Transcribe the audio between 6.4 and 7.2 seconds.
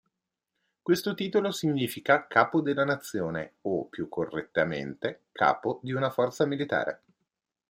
militare".